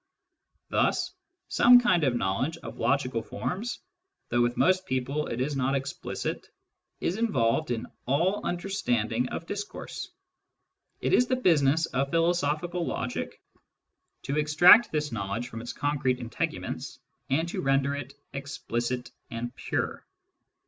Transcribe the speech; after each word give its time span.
Thus 0.69 1.13
some 1.47 1.79
kind 1.79 2.03
of 2.03 2.15
knowledge 2.15 2.57
of 2.57 2.79
logical 2.79 3.21
forms, 3.21 3.79
though 4.29 4.41
with 4.41 4.57
most 4.57 4.87
people 4.87 5.27
it 5.27 5.39
is 5.39 5.55
not 5.55 5.75
explicit, 5.75 6.49
is 6.99 7.17
involved 7.17 7.69
in 7.69 7.85
all 8.07 8.43
under 8.43 8.67
standing 8.67 9.29
of 9.29 9.45
discourse. 9.45 10.09
It 11.01 11.13
is 11.13 11.27
the 11.27 11.35
business 11.35 11.85
of 11.85 12.09
philosophical 12.09 12.83
logic 12.83 13.39
to 14.23 14.39
extract 14.39 14.91
this 14.91 15.11
knowledge 15.11 15.49
from 15.49 15.61
its 15.61 15.71
concrete 15.71 16.17
integu 16.17 16.61
ments, 16.61 16.97
and 17.29 17.47
to 17.49 17.61
render 17.61 17.93
it 17.95 18.15
explicit 18.33 19.11
and 19.29 19.55
pure. 19.55 20.03